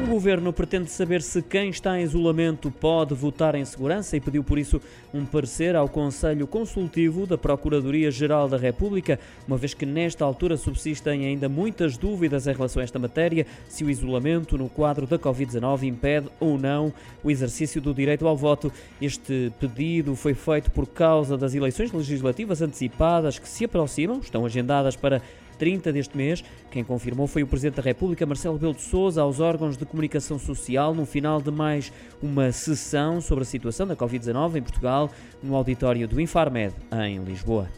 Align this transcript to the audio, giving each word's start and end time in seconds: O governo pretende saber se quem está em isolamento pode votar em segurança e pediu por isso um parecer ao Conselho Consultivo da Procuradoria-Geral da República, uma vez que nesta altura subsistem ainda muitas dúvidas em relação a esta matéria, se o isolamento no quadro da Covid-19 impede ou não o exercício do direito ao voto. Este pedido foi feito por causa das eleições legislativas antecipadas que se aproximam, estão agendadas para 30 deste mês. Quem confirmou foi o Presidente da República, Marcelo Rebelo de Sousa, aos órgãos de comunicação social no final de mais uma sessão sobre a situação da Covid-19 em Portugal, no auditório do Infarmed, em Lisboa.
O 0.00 0.06
governo 0.06 0.52
pretende 0.52 0.90
saber 0.90 1.20
se 1.20 1.42
quem 1.42 1.70
está 1.70 1.98
em 1.98 2.04
isolamento 2.04 2.70
pode 2.70 3.14
votar 3.14 3.56
em 3.56 3.64
segurança 3.64 4.16
e 4.16 4.20
pediu 4.20 4.44
por 4.44 4.56
isso 4.56 4.80
um 5.12 5.26
parecer 5.26 5.74
ao 5.74 5.88
Conselho 5.88 6.46
Consultivo 6.46 7.26
da 7.26 7.36
Procuradoria-Geral 7.36 8.48
da 8.48 8.56
República, 8.56 9.18
uma 9.46 9.56
vez 9.56 9.74
que 9.74 9.84
nesta 9.84 10.24
altura 10.24 10.56
subsistem 10.56 11.26
ainda 11.26 11.48
muitas 11.48 11.96
dúvidas 11.96 12.46
em 12.46 12.52
relação 12.52 12.80
a 12.80 12.84
esta 12.84 12.98
matéria, 12.98 13.44
se 13.68 13.82
o 13.82 13.90
isolamento 13.90 14.56
no 14.56 14.68
quadro 14.68 15.04
da 15.06 15.18
Covid-19 15.18 15.82
impede 15.82 16.28
ou 16.38 16.56
não 16.56 16.92
o 17.22 17.30
exercício 17.30 17.80
do 17.80 17.92
direito 17.92 18.26
ao 18.26 18.36
voto. 18.36 18.72
Este 19.02 19.52
pedido 19.58 20.14
foi 20.14 20.32
feito 20.32 20.70
por 20.70 20.86
causa 20.86 21.36
das 21.36 21.54
eleições 21.54 21.92
legislativas 21.92 22.62
antecipadas 22.62 23.38
que 23.38 23.48
se 23.48 23.64
aproximam, 23.64 24.20
estão 24.20 24.46
agendadas 24.46 24.94
para 24.94 25.20
30 25.58 25.92
deste 25.92 26.16
mês. 26.16 26.44
Quem 26.70 26.84
confirmou 26.84 27.26
foi 27.26 27.42
o 27.42 27.46
Presidente 27.46 27.76
da 27.76 27.82
República, 27.82 28.24
Marcelo 28.24 28.54
Rebelo 28.54 28.74
de 28.74 28.82
Sousa, 28.82 29.22
aos 29.22 29.40
órgãos 29.40 29.76
de 29.76 29.84
comunicação 29.84 30.38
social 30.38 30.94
no 30.94 31.04
final 31.04 31.42
de 31.42 31.50
mais 31.50 31.92
uma 32.22 32.52
sessão 32.52 33.20
sobre 33.20 33.42
a 33.42 33.46
situação 33.46 33.86
da 33.86 33.96
Covid-19 33.96 34.56
em 34.56 34.62
Portugal, 34.62 35.10
no 35.42 35.56
auditório 35.56 36.06
do 36.06 36.20
Infarmed, 36.20 36.74
em 36.92 37.18
Lisboa. 37.24 37.68